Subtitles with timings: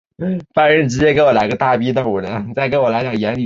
[0.01, 0.01] 芝麻三壳灰介为半花介科三壳灰介属下
[1.67, 1.83] 的
[3.15, 3.39] 一个种。